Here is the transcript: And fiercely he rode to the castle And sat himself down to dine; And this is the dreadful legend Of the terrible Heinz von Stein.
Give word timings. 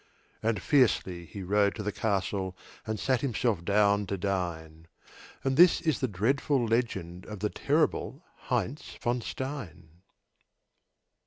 And 0.41 0.59
fiercely 0.63 1.27
he 1.27 1.43
rode 1.43 1.75
to 1.75 1.83
the 1.83 1.91
castle 1.91 2.57
And 2.87 2.99
sat 2.99 3.21
himself 3.21 3.63
down 3.63 4.07
to 4.07 4.17
dine; 4.17 4.87
And 5.43 5.57
this 5.57 5.79
is 5.79 5.99
the 5.99 6.07
dreadful 6.07 6.65
legend 6.65 7.27
Of 7.27 7.39
the 7.41 7.51
terrible 7.51 8.23
Heinz 8.49 8.97
von 8.99 9.21
Stein. 9.21 10.01